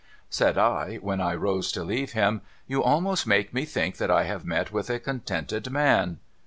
[0.31, 4.23] Said I, when I rose to leave him,' You almost make me think that I
[4.23, 6.17] have met with a contented man.'